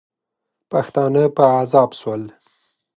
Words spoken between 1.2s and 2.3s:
په عذاب سول.